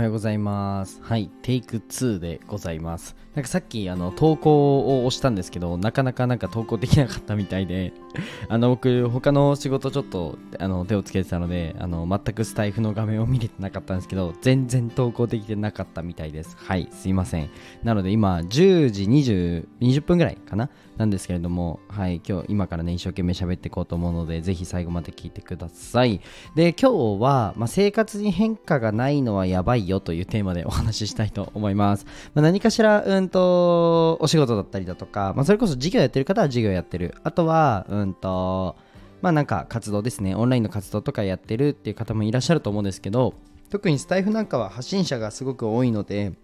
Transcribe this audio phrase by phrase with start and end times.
[0.00, 0.98] はようございます。
[1.02, 3.14] はい、テイク2でございます。
[3.34, 7.92] なんかさっきあの投稿を押したんですけど、なかなかなんか投稿できなかったみたいで、
[8.48, 16.56] あの僕他の仕事ちょっとあの手をつけてたので、あの全くスタイフの画面を見れてなかったんですけど、全然投稿できてなかったみたいです。
[16.58, 17.50] はい、すいません。
[17.84, 20.70] なので今10時20 20分ぐらいかな
[21.00, 26.20] なんですけれども、はい、今日今からね一生懸命喋っていこうと思うので、ぜひ最後まで聞いてください。
[26.54, 32.04] で、今日は、まあ、生活に変化がないのはやばいよというテーマで お話ししたいと思います。
[32.34, 37.14] まあ、何かしら、うんと、お仕事だったりだとか、まあ、それこそ授業やってる方は授業やってる。
[37.24, 38.76] あとは、うんと、
[39.22, 43.32] まあなんか活動ですね、オンラインの活動とかやってるっていう方もいらっしゃると思うんですけど、
[43.70, 46.34] 特にスタイフなんかは発信者がすごく多いので、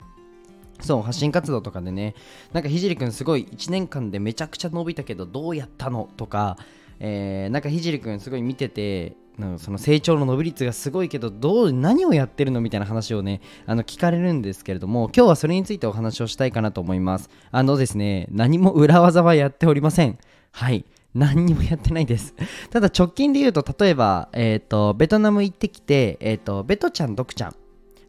[0.81, 2.15] そう発信活動とかでね
[2.53, 6.57] なんかひじりくんすごい1年間でめちゃくちゃ伸びたけどどうやったのとか、
[7.01, 9.17] えーなんかひじりくんすごい見てて
[9.59, 17.29] その成長の伸び率がすごいけどどう何をやってるのみたいな話をねあの聞かれるんですけれども今日はそれについてお話をしたいかなと思います。
[17.51, 20.19] あのですね何も裏技はやっておりません。
[20.53, 20.85] はい。
[21.15, 22.35] 何にもやってないです。
[22.71, 27.55] ただ直近で言うと、例えば、えっ、と、ベトナム行ってきて、えっ、と、ベトちゃん、ドクちゃん、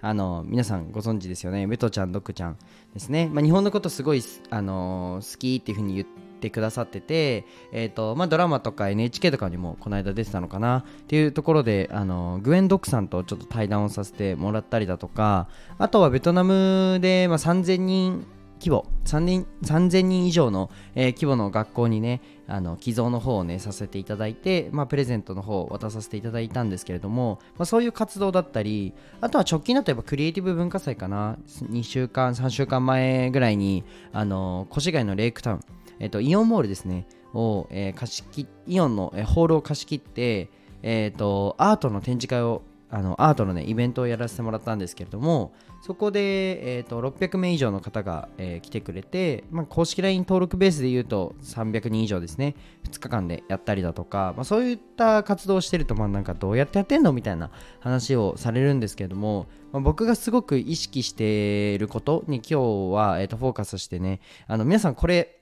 [0.08, 2.58] あの皆さんご存知ですよね、ベトちゃん、ドクちゃん
[2.94, 3.30] ですね。
[3.30, 6.08] まあ、日本のことすごい、あの好きっていうふうに言っ
[6.40, 18.26] てくださってて、えーとまあ、ドラマとか NHK とかにもこの間出てたのかなっていうところで、あのグエン・ドクさんとちょっと対談をさせてもらったりだとか、あとはベトナムで、まあ、3000人
[18.60, 35.60] 規模3000人以上の、えー規模の学校にねあの寄贈の方をねさせていただいて、まあ、プレゼントの方を渡させていただいたんですけれども、まあ、そういう活動だったりあとは直近だとやっぱクリエイティブ文化祭かな2週間3週間前ぐらいにあの越谷のレイクタウン、
[36.00, 40.50] えっとイオンモールですねを、えー貸し切イオンの、えホールを貸し切って、
[40.84, 52.56] えー、とアートの展示会をあのアートのねイベントをやらせてもらったんですけれどもそこで、えー、と600名以上の方が、えー来てくれて、まあ、公式 LINE 登録ベースで言うと300人以上ですね。
[52.90, 65.37] 2日間でやったりだとか、まあ、そういった活動をしてると、まあ、なんかどうやってやってんのみたいな話をされるんですけれども、まあ、僕がすごく意識していることに今日は、えー、とフォーカスしてねあの皆さんこれ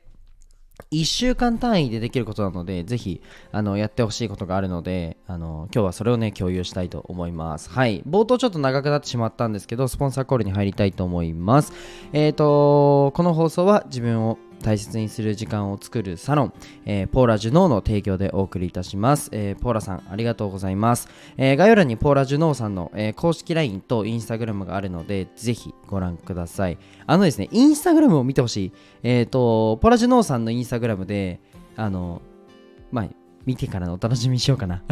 [0.91, 3.21] 1週間単位でできることなので、ぜひ
[3.51, 7.69] あのやってほしいことがあるのであの、今日はそれをね、共有したいと思います。
[7.69, 8.03] はい。
[8.07, 11.73] 冒頭ちょっと長くなってしまったんですけど、スポンサーコールに入りたいと思います。
[12.13, 16.53] えっ、と、この放送は自分を大切にする時間を作るサロン、
[16.85, 19.29] えーポーラ・ジュノーの提供でお送りいたします。
[19.31, 21.07] えーポーラさん、ありがとうございます。
[21.37, 26.77] えー概要欄にポーラ・ジュノーさんの、え公式 LINE と Instagram があるので、ぜひご覧ください。
[27.05, 28.71] あのですね、インスタグラムを見てほしい。
[29.03, 31.39] えっ、と、ポーラ・ジュノーさんのインスタグラムで、
[31.75, 32.21] あの、
[32.91, 33.07] まあ、
[33.45, 34.83] 見てからのお楽しみにしようかな。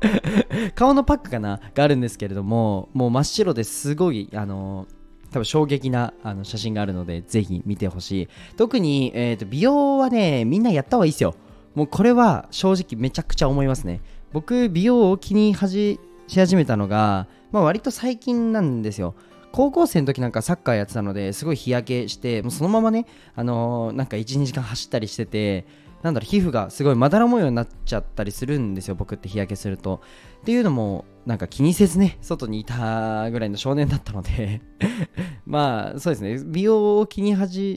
[0.74, 1.60] 顔のパックかな？
[1.74, 4.86] があるんですけれども、もう真っ白ですごい、あの
[5.30, 8.28] 多分衝撃なあの写真があるので、ぜひ見てほしい。
[8.56, 11.34] 特に、えーと美容はね、みんなやった方がいいですよ。
[11.74, 14.00] もうこれは正直めちゃくちゃ思いますね。
[14.32, 19.14] 僕、美容を気にし始めたのが、まあ、割と最近なんですよ。
[19.52, 25.66] 高校生の時なんかサッカーやってたのですごい日焼けしてもうそのままね、あのーなんか12時間走ったりしてて
[26.02, 30.00] なんだろう皮膚がすごいまだら模様になっちゃったりするんですよ僕って日焼けすると。
[30.42, 34.60] っていうのもなんか気にせずね外にいたぐらいの少年だったので。
[35.44, 36.42] まあそうですね。
[36.44, 37.34] 美容を気に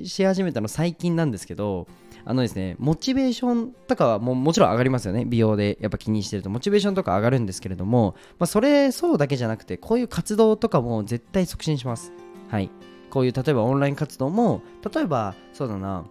[0.08, 1.88] し始めたの最近なんですけど
[2.26, 5.26] あのですねモチベーションとかはももちろん上がりますよね。
[5.26, 6.50] 美容でやっぱ気にしてると。
[6.50, 12.14] モチベーションとか上がるんですけれども、まあ、それそうだけじゃなくてこういう活動とかも絶対促進します。
[12.50, 12.70] はい。
[13.10, 14.62] こういう例えばオンライン活動も
[14.94, 16.06] 例えばそうだな。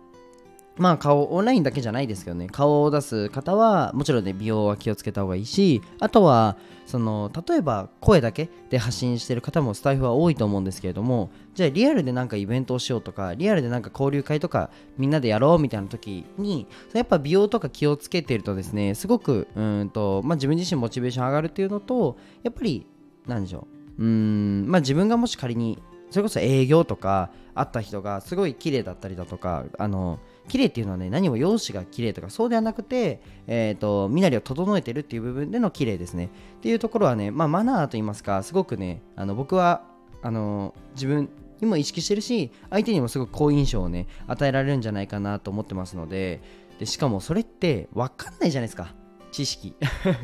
[0.81, 2.47] まあ顔オンラインだけじゃないですけどね。
[2.47, 22.87] 顔を出す方はもちろんね美容は気をつけた方がいいしあとはその例えば声だけで発信してる方もスタイフは多いと思うんですけれどもじゃあリアルでなんかイベントをしようとかリアルでなんか交流会とかみんなでやろうみたいな時にやっぱ美容とか気をつけてるとですねすごくうんと、まあ、自分自身モチベーション上がるっていうのとやっぱり
[23.27, 23.69] なんでしょ
[23.99, 24.03] う。
[24.03, 25.79] うんまあ自分がもし仮に
[26.11, 30.19] それこそ営業とか会った人がすごい綺麗だったりだとかあの
[30.49, 36.31] 綺麗っていうのはね何も容姿が綺麗とかそうではなくて、えー、と身なりを整えてるっていう部分での綺麗ですね。
[36.59, 39.83] っていうところはね、まあ、マナーといいますかすごくねあの僕は
[40.23, 41.31] あの自分
[41.61, 46.41] にも意識してるし相手にもすごく好印象をね与えられるんじゃないかなと思ってますので
[46.79, 48.95] でしかもそれって分かんないじゃないですか。
[49.31, 49.75] 知識。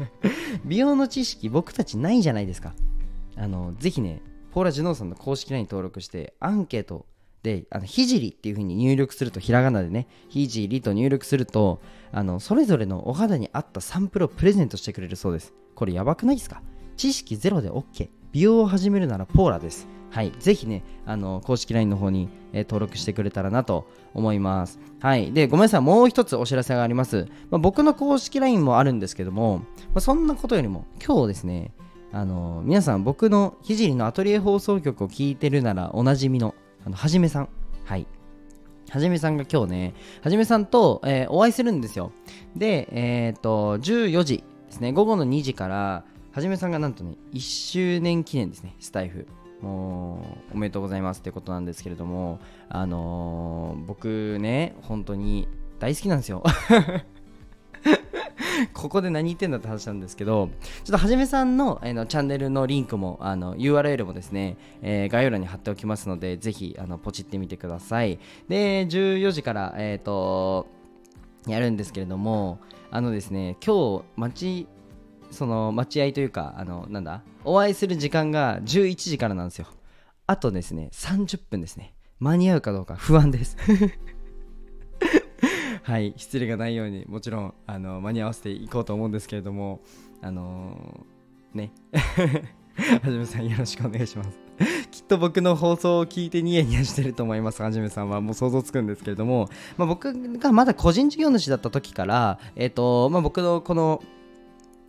[0.64, 2.74] 美容の知識僕たちないじゃないですか。
[3.36, 4.22] あのぜひね
[4.56, 7.04] ポーラ・ジノーさんの公式 LINE 登録してアンケート
[7.42, 15.52] であのひじりっていう風に入力するとひらがなでねひじりと入力するとあのそれぞれのお肌に合ったサンプルをプレゼントしてくれるそうです。
[15.74, 16.62] これやばくないですか？
[16.96, 19.88] 知識ゼロで OK 美容を始めるならポーラです。
[20.08, 24.78] はい、ぜひね、あの公式 LINE の方に、えー、登録してくれたらなと思います。
[25.00, 27.26] はい、で、ごめんなさい、もう一つお知らせがあります。
[27.50, 29.64] まあ、僕の公式 LINE もあるんですけども、ま
[29.96, 31.72] あ、そんなことよりも、今日ですね、
[32.12, 36.54] あの皆さん、僕のひじりのアトリエ放送局を聞いてるならおなじみの、
[36.84, 37.48] あのはじめさん。
[37.84, 38.06] はい。
[38.88, 42.12] はじめさんが今日ね、はじめさんと、えー、お会いするんですよ。
[42.54, 49.26] で、えっ、と、14時ですね、午後の2時から、はじめさんがなんとね、1周年記念ですね、スタイフ。
[49.60, 50.20] も
[50.50, 55.48] うおめでとうございますってことなんですけれどもあのー、僕ね本当に
[55.78, 56.42] 大好きなんですよ
[58.74, 60.50] ここで何言ってんだって話なんですけど、
[60.84, 68.18] ちょっとはじめさんの,、えー、のチャンネルのリンクも、あの URL もですね、えー、概要欄に貼っておきますので、ぜひあのポチってみてください。
[68.48, 70.66] で、14時から、えっ、ー、と、
[71.46, 72.58] やるんですけれども、
[72.90, 74.68] あのですね、今日、待ち
[75.30, 79.66] その待合というかあのなんだお会いする時間が11時からなんですよ。
[80.26, 81.94] あとですね30分ですね。
[82.18, 83.56] 間に合うかどうか不安です。
[85.86, 89.82] はい失礼がないようにもちろんあの間に合わせていこうと思うんですけれども
[90.20, 91.72] あのー、ね。
[93.02, 94.30] はじめさんよろしくお願いします。
[94.90, 97.62] きっと僕の放送を聞いてニヤニヤしてると思います。
[97.62, 98.20] はじめさんは。
[98.20, 104.02] もう想像つくんですけれども、まあ、僕がまだ個人事業主だった時から、えーとまあ、僕のこの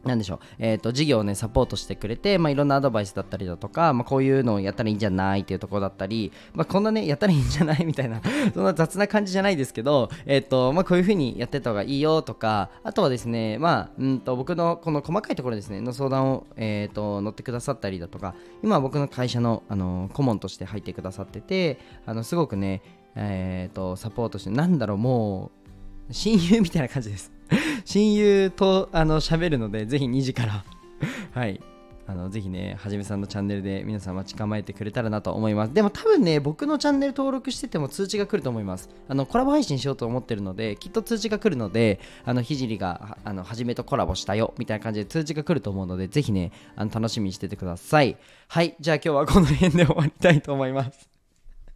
[0.03, 7.83] なんでしょう、えーと、事業をねサポートしてくれて、まあ、いろんなアドバイスだったりだとか、まあ、こういうのをやったらいいんじゃないっていうところだったり、まあ、こんなねやったらいいんじゃない？
[7.85, 8.21] みたいな
[8.53, 22.81] そんな雑な感じじゃないですけど、えーとまあ、こういう風にやってた方がいいよとかあとはですね、まあ、うんと僕のこの細かいところですねの相談を、えーと、乗ってくださったりだとか今は僕の会社の、あの顧問として入ってくださっててあのすごくね、
[23.15, 25.66] えーとサポートしてなんだろうもう
[26.11, 27.31] 親友みたいな感じです
[27.85, 30.65] 親友とあの喋るので、ぜひ2時から
[31.31, 31.61] はい、
[32.07, 35.73] あのぜひね、はじめさんのチャンネルで皆さん待ち構えてくれたらなと思います。
[35.73, 38.89] でも多分ね、僕のチャンネル登録してても通知が来ると思います。
[39.07, 48.17] あのコラボ配信しようと思ってるので、きっと通知が来るので、あのひじりがあのはじめとコラボしたよみたいな感じで通知が来ると思うので、ぜひね、あの楽しみにしててください。
[48.47, 51.09] はい、じゃあ今日はこの辺で終わりたいと思います。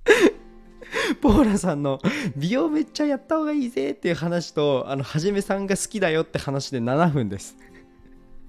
[1.21, 1.99] ポーラさんの
[2.35, 7.57] 美容めっちゃやった方がいいぜっていう話とあのはじめさんが好きだよって話で7分です。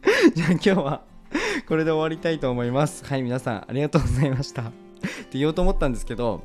[0.35, 1.03] じゃあ今日は
[1.69, 3.05] これで終わりたいと思います。
[3.05, 4.63] はい皆さんありがとうございました。
[4.63, 4.65] っ
[5.31, 6.43] て言おうと思ったんですけど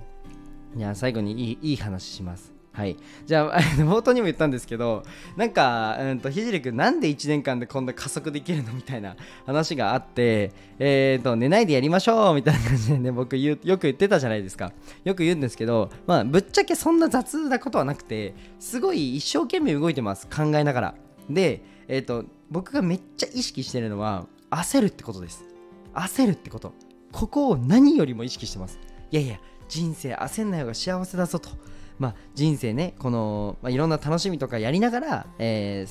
[0.75, 2.56] いや最後にいいいい話します。
[2.77, 2.95] はい、
[3.25, 5.03] じゃあ 冒頭にも言ったんですけど
[5.35, 9.15] なんか、うんと、ひじりくんなんで1年間でこんな加速できるのみたいな
[9.47, 14.73] 話があって、えーと、寝ないでやりましょうみたいな感じでね 僕よく言ってたじゃないですか。
[15.03, 20.95] よく言うんですけど、まあ、ぶっちゃけそんな雑なことはなくてすごい一生懸命動いてます考えながら。
[21.27, 25.43] で、えーと僕がめっちゃ意識してるのは焦るってことです。
[25.95, 26.73] 焦るってこと。
[27.11, 28.79] ここを何よりも意識してます。
[29.11, 31.49] いやいや人生焦んない方が幸せだぞと。
[31.99, 35.87] まあ、人生ねこの、まあ、いろんな楽しみとかやりながら、え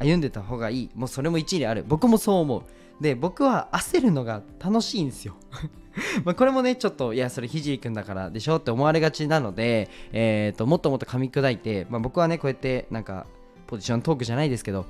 [0.00, 0.90] ー、歩んでた方がいい。
[0.94, 1.84] もうそれも一理ある。
[1.86, 2.62] 僕もそう思う。
[3.00, 5.34] で僕は焦るのが楽しいんですよ。
[6.24, 13.26] まこれもねちょっといやそれひじりくんだからでしょって思われがちなので、えーと、もっともっと噛み砕いて、まあ、僕はねこうやってなんか
[13.66, 14.86] ポジショントークじゃないですけど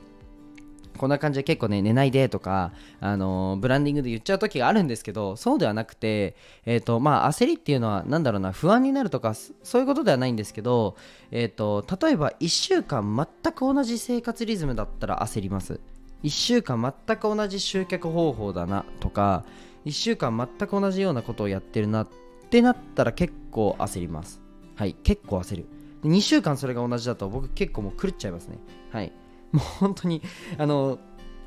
[1.01, 10.97] こんな感じで結構ね、寝ないでとか、あの、ブランディングで言っちゃう時があるんですけど、そうではなくて、えっ、と、まあ、焦りっていうのは、なんだろうな、不安になるとか、そういうことではないんですけど、
[11.31, 15.81] えっ、と、例えば1週間全く同じ生活リズムだったら焦ります。
[16.23, 19.47] 1週間全く同じ集客方法だなとか、
[19.87, 22.09] 1週間全く同じようなことをやってるなっ
[22.51, 24.43] てなったら結構焦ります。
[24.77, 25.67] はい、結構焦る。
[26.03, 28.59] 2週間それが同じだと僕結構もう狂っちゃいますね。
[28.93, 29.13] はい。
[29.53, 30.23] もう本当に
[30.59, 30.99] あの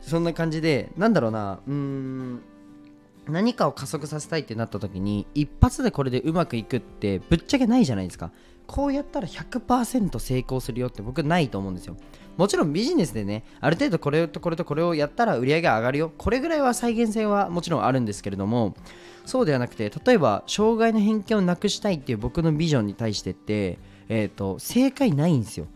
[0.01, 2.41] そんな感じでなんだろうなうーん
[3.27, 8.31] 何かを加速させたいってなった時に一発でこれでうまくいくってぶっちゃけないじゃないですか。
[8.65, 11.97] こうやったら100%成功するよって僕ないと思うんですよ。
[12.37, 16.11] もちろんビジネスでねある程度これとこれとこれをやったら売り上げ上がるよ。
[16.17, 18.75] これぐらいは再現性はもちろんあるんですけれども
[19.25, 23.79] そうではなくて例えば障害の偏見をなくしたいっていう僕のビジョンに対してって、
[24.09, 25.67] えーと正解ないんですよ。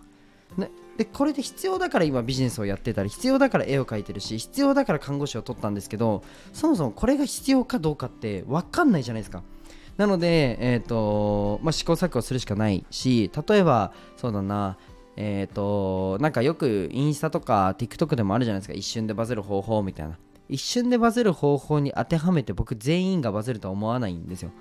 [0.97, 6.23] でこれで必要だから今ビジネスをやってたり必要だから絵を描いてるし必要だから看護師を取ったんですけど
[6.53, 9.43] そもそもこれが必要かどうかって分かんないじゃないですか。
[9.95, 14.77] なので、えーとまあ、試行錯誤するしかないし例えばそうだな
[15.15, 18.73] えっ、ー、となんかよくインスタとか TikTok でもあるじゃないですか。
[18.73, 20.17] 一瞬でバズる方法みたいな。
[20.49, 24.51] 一瞬でバズる方法に当てはめて僕全員がバズるとは思わないんですよ。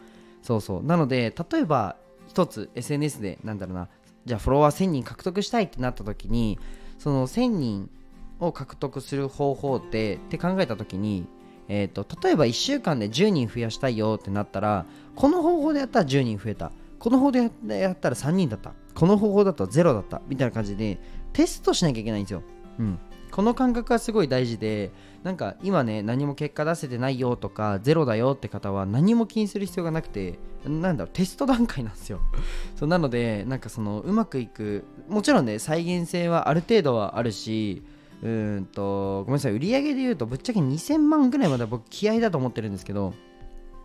[0.42, 0.82] そうそう。
[0.82, 1.96] なので例えば
[2.28, 3.88] 一つ SNS でなんだろうな
[4.26, 6.58] じゃあフォロワー1000人獲得したいってなった時に
[6.98, 7.90] その1000人
[8.38, 11.26] を獲得する方法ってって考えた時に
[11.68, 16.70] えーと、例えば1週間で10人増やしたいよってなったらこの方法でやったら10人増えた。
[16.98, 18.72] この方法でやったら3人だった。
[18.94, 20.22] この方法だと0だった。
[20.28, 20.98] みたいな感じで
[21.32, 22.42] テストしなきゃいけないんですよ、
[22.78, 22.98] うん、
[23.30, 24.90] この感覚はすごい大事で
[25.22, 32.20] なんか今ね何も結果出せてないよとかゼロだよって方は何も気にする必要がなくてなんだろうテスト段階なんですよ。
[32.76, 37.82] そうなのでなんかそのうまくいくもちろんね再現性はある程度はあるし
[38.22, 43.12] うんとごめんなさい売り上げで言うとぶっちゃけ2000万ぐらいまで僕気合だと思ってるんですけど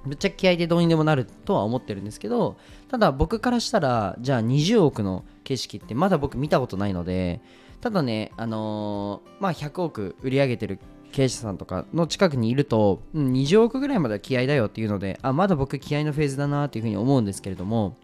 [0.05, 2.57] ぶっちゃけ気合でどうにでもなるとは思ってるんですけど
[2.87, 7.41] ただ僕からしたらじゃあ20億の景色ってまだ僕見たことないので
[7.81, 10.79] ただねあのー、まあ100億売り上げてる
[11.11, 17.97] 経営者さんとかの近くにいると、うん、20億ぐらいまでは気合だよっていうのであまだ僕気合のフェーズだなっていうふうに思うんですけれども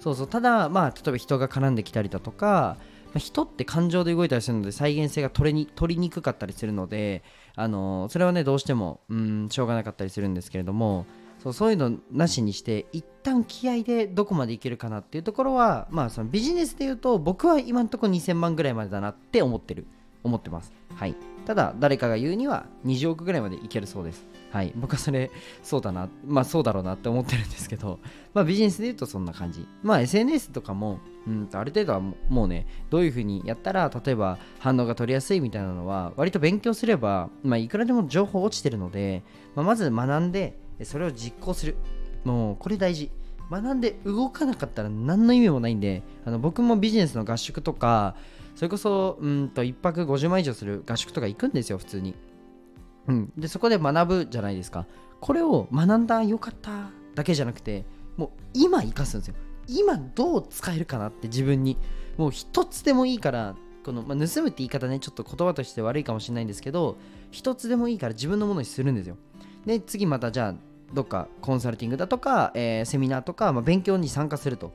[0.00, 2.76] そうそうただまあ例えば人が絡んできたりだとか
[3.18, 7.22] 人って感情で動いたりするので再現性が取れに取りにくかったりするので、
[7.54, 11.06] あのそれはねどうしてもうんしょうがなかったりするんですけれども
[11.42, 19.86] そうそういうのなしにして一旦気合でどこまでいけるかなっていうところはまあそのビジネスで言うと僕は今のところ2000万ぐらいまでだなって思ってる。
[20.24, 20.72] 思ってます。
[20.94, 21.16] はい。
[21.44, 24.24] ただ誰かが言うには20億ぐらいまでいけるそうです。
[24.52, 24.72] はい。
[24.76, 25.32] 僕はそれ
[25.64, 26.08] そうだな。
[26.24, 27.98] まあそうだろうなって思ってるんですけど。
[28.32, 29.66] まあビジネスで言うとそんな感じ。
[29.82, 39.22] まあ SNS とかもうんある程度はもうねどういうふうにやったら例えば反応が取りやすいみたいなのは割と勉強すればまあいくらでも情報落ちてるので、
[39.54, 41.76] まあ、まず学んでそれを実行する。
[42.24, 43.10] もうこれ大事。
[43.50, 48.14] 学んで動かなかったら何の意味もないんであの僕もビジネスの合宿とか
[48.54, 52.14] それこそうんと1泊50万以上する合宿とか行くんですよ普通に、
[53.08, 54.86] うん、でそこで学ぶじゃないですか。
[55.20, 57.84] これを学んだよかっただけじゃなくて
[58.16, 59.34] もう今生かすんですよ。
[59.68, 61.76] 今どう使えるかなって自分に。
[62.16, 66.96] もう一つでもいいからこの、まあ、盗むって言い方ねちょっと言葉として悪いかもしれないんですけど
[67.30, 69.16] 一つでもいいから自分のものにするんですよ。
[69.66, 70.54] で次またじゃあ
[70.92, 74.72] どっかコンサルティングだとか、えー、セミナーとか、まあ、勉強に参加すると。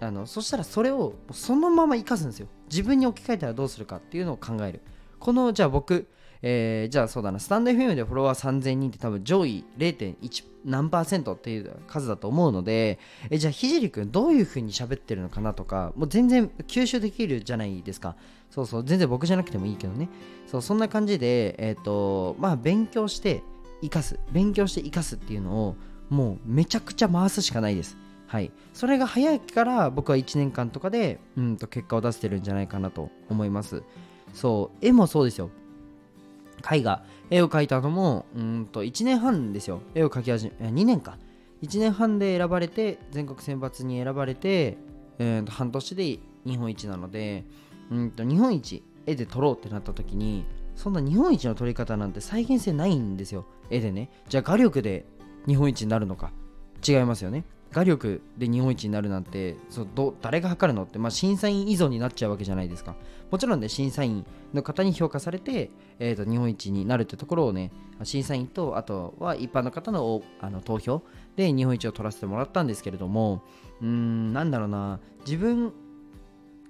[0.00, 2.48] あのそしたらそれをそのまま生かすんですよ。
[2.68, 4.80] 自分に置き換えたらどうするかっていうのを考える。
[5.20, 6.08] このじゃあ僕、
[6.42, 12.98] えー、じゃあそうだなスタンド FM でフォロワー3000人って多分上位0.1何パーセントっていう数だと思うので
[13.30, 18.16] えじゃあひじりくんどういう風に喋ってるのかなとかもう全然吸収できるじゃないですか。
[18.50, 20.08] そうそう全然僕じゃなくてもいいけどね。
[20.48, 23.44] そうそんな感じでえっ、ー、とまあ勉強して
[23.82, 25.76] 生かす勉強して生かすっていうのを
[26.08, 27.96] もうめちゃくちゃ回すしかないです。
[28.26, 33.82] はい、それが早いから僕は1年間とかでうんと結果を出してるんじゃないかなと思います。
[34.32, 34.86] そう。
[34.86, 35.50] 絵もそうですよ。
[36.70, 37.04] 絵画。
[37.28, 39.82] 絵を描いたのもうんと1年半ですよ。
[39.94, 41.18] 絵を描き始め2年か。
[41.62, 44.78] 1年半で選ばれて全国選抜に選ばれて、
[45.18, 47.44] えー、と半年で日本一なので
[47.90, 50.44] うんと日本一絵で撮ろうってなった時に
[50.82, 53.46] そんな日本一の撮り方なんて再現性ないんですよ。
[53.70, 54.10] 絵でね。
[54.28, 55.06] じゃあ画力で
[55.46, 56.32] 日本一になるのか。
[56.84, 57.44] 違いますよね。
[57.70, 62.96] 画力で日本一になるなんてそうど誰が測るのって、まあ、審査員依存になっちゃうわけじゃないですか。
[63.30, 65.70] もちろんね審査員の方に評価されて、
[66.00, 67.70] えーと、日本一になるってところをね
[68.02, 71.04] 審査員とあとは一般の方のあの投票
[71.36, 73.44] で日本一を取らせてもらったんですけれども
[73.80, 74.98] うーんなんだろうな。
[75.24, 75.72] 自分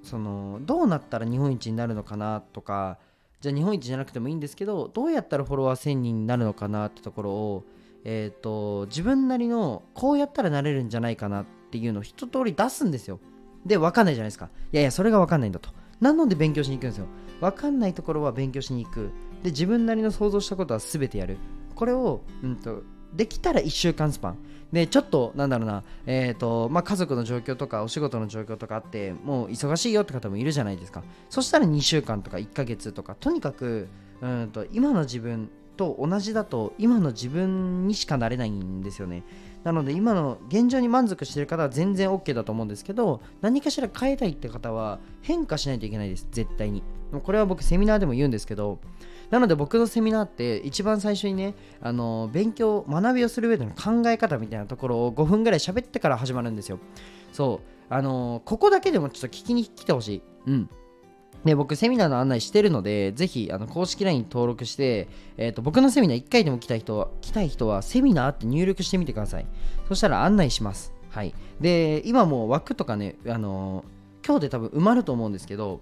[0.03, 2.99] そのどうなったら日本一になるのかなとか
[3.43, 7.65] じゃあ日本一じゃなくてもいいんですけどどうやったらフォロワー1000人になるのかなってところを
[8.05, 13.19] えっ、ー、と自分なりのこうやったらなれるんじゃないかなっていうのを一通り出すんですよ。
[13.67, 14.49] で分かんないじゃないですか。
[14.73, 15.71] いやいやそれが分かんないんだと。
[16.01, 17.07] なので勉強しに行くんですよ。
[17.41, 19.11] 分かんないところは勉強しに行く。
[19.43, 21.37] で自分なりの想像したことは全てやる。
[21.75, 22.83] これを、うんと、
[23.15, 24.39] できたら1週間スパン。
[24.73, 31.03] でちょっとなんだろうな、えーとまあ、家族の状況とかお仕事の状況とかあってもう忙しいよって方もいるじゃないですか。
[31.29, 33.89] そしたら2週間とか1ヶ月とかとにかく
[34.23, 39.25] うんと今の自分と同じだと今の自分にしかなれないんですよね。
[39.63, 46.27] なので今の現状に満足してる方は全然 OK だと思うんですけど何かしら変えたいって方は変化しないといけないです。
[46.31, 46.83] 絶対に。
[47.23, 48.79] これは僕セミナーでも言うんですけど
[49.33, 56.79] なので僕のセミナーって一番最初にねあの勉強学びをする上での考え方みたいなところを5分ぐらい喋ってから始まるんですよ
[57.33, 60.71] そうあのここだけでもちょっと聞きに来てほしいうん
[61.45, 69.47] で僕、セミナーの案内してるので、ぜひあの公式 LINE 登録して、えーと、僕のセミナー1回でも来た人は来たい人は、セミナーって入力してみてください。
[69.89, 70.93] そしたら案内します。
[71.11, 71.35] はい。
[71.61, 73.85] で、今もう枠とかね、あの、
[74.25, 75.81] 今日で多分埋まると思うんですけど、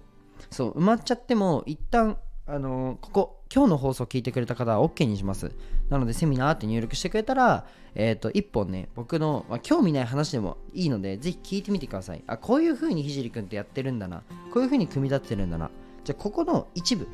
[0.49, 2.17] そう、埋まっちゃっても、一旦、
[2.47, 5.51] あのー、ここ、今日の放送を聞いてくれた方は OK にします。
[5.89, 7.65] なので、セミナーって入力してくれたら、
[7.95, 12.23] えっ、ー、と、1本ね、僕の、まあ、興味ない話でもいいので、ぜひ聞いてみてください。
[12.27, 14.23] あ、こういう風にひじりくんってやってるんだな。
[14.53, 15.69] こういう風に組み立ってるんだな。
[16.05, 17.07] じゃあ、ここの一部、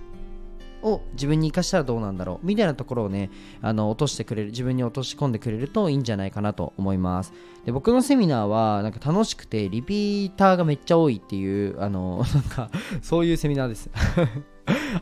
[0.84, 3.32] を自分に生かしたらどうなんだろうみたいなところをね
[3.64, 7.34] あの落としてくれる自分に落とし込んでくれるといいんじゃないかなと思います
[7.66, 12.70] で僕のセミナーはなんか楽しくてリピーターがめっちゃ多いっていうあのなんか
[13.02, 13.90] そういうセミナーです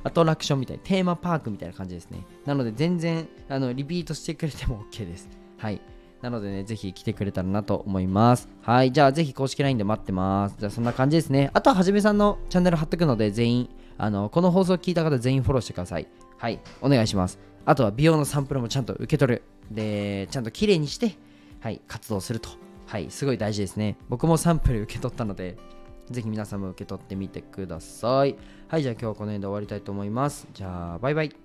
[0.03, 5.81] アトラクションみたいテーマパークみたいな感じですねなので全然あのリピートしてくれても OK ですはい
[6.25, 8.50] なのでね、ぜひ来てくれたらなと思います。
[8.63, 8.91] はい。
[8.91, 10.55] じゃあ、ぜひ公式 LINE で待ってます。
[10.57, 11.51] じゃあ、そんな感じですね。
[11.53, 13.69] あとは、はじめさんのチャンネル貼ってくので、全員、
[14.00, 16.07] あの、この放送を聞いた方全員フォローしてください。
[16.39, 16.60] はい。
[16.81, 17.38] お願いします。
[17.63, 19.43] あとは、美容のサンプルもちゃんと受け取る。
[19.69, 21.15] で、ちゃんと綺麗にして、
[21.60, 22.50] はい、活動すると。
[22.88, 23.12] はい。
[23.12, 23.95] すごい大事ですね。
[24.10, 25.57] 僕もサンプル受け取ったので、
[26.10, 28.36] ぜひ皆さんも受け取ってみてください。
[28.67, 28.81] はい。
[28.81, 30.48] じゃあ、今日はこの辺で終わりたいと思います。
[30.53, 31.36] じゃあ、バイバイ。